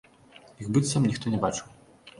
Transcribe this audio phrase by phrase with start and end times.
[0.63, 1.67] Іх быццам ніхто не бачыў.